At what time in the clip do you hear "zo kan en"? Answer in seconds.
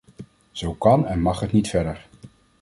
0.51-1.21